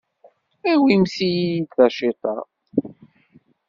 [0.71, 2.35] Awimt-iyi-d taciṭa.